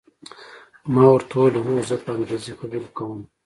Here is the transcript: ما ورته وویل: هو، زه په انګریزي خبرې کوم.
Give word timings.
ما 0.93 1.03
ورته 1.11 1.33
وویل: 1.35 1.55
هو، 1.65 1.75
زه 1.89 1.95
په 2.03 2.09
انګریزي 2.17 2.53
خبرې 2.59 2.89
کوم. 2.97 3.19